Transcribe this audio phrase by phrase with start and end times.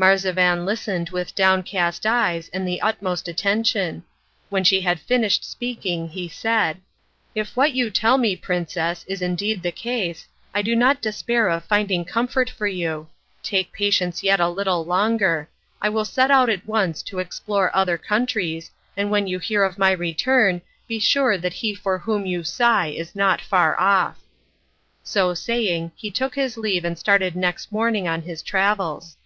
[0.00, 4.04] Marzavan listened with downcast eyes and the utmost attention.
[4.48, 6.80] When she had finished speaking he said,
[7.34, 11.64] "If what you tell me, Princess, is indeed the case, I do not despair of
[11.64, 13.08] finding comfort for you.
[13.42, 15.48] Take patience yet a little longer.
[15.82, 19.78] I will set out at once to explore other countries, and when you hear of
[19.78, 24.20] my return be sure that he for whom you sigh is not far off."
[25.02, 29.16] So saying, he took his leave and started next morning on his travels.